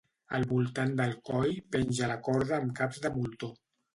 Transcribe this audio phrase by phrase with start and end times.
[0.35, 3.53] Al voltant del coll penja la corda amb caps de moltó.